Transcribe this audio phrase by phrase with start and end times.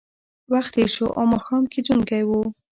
[0.53, 2.31] وخت تېر شو او ماښام کېدونکی و